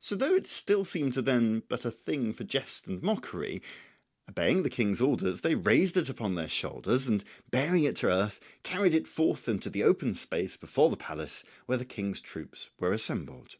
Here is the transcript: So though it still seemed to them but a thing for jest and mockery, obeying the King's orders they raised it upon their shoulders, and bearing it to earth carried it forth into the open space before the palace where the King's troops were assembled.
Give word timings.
So 0.00 0.16
though 0.16 0.34
it 0.34 0.46
still 0.46 0.86
seemed 0.86 1.12
to 1.12 1.20
them 1.20 1.62
but 1.68 1.84
a 1.84 1.90
thing 1.90 2.32
for 2.32 2.42
jest 2.42 2.86
and 2.86 3.02
mockery, 3.02 3.60
obeying 4.26 4.62
the 4.62 4.70
King's 4.70 5.02
orders 5.02 5.42
they 5.42 5.54
raised 5.56 5.98
it 5.98 6.08
upon 6.08 6.36
their 6.36 6.48
shoulders, 6.48 7.06
and 7.06 7.22
bearing 7.50 7.84
it 7.84 7.96
to 7.96 8.06
earth 8.06 8.40
carried 8.62 8.94
it 8.94 9.06
forth 9.06 9.46
into 9.46 9.68
the 9.68 9.82
open 9.82 10.14
space 10.14 10.56
before 10.56 10.88
the 10.88 10.96
palace 10.96 11.44
where 11.66 11.76
the 11.76 11.84
King's 11.84 12.22
troops 12.22 12.70
were 12.78 12.92
assembled. 12.92 13.56